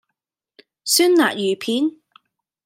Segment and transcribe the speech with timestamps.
[0.83, 2.01] 酸辣魚片